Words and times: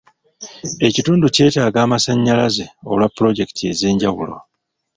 Ekitundu 0.87 1.25
kyetaaga 1.35 1.77
amasannyalaze 1.85 2.65
olwa 2.89 3.07
pulojekiti 3.15 3.63
ez'enjawulo. 3.71 4.35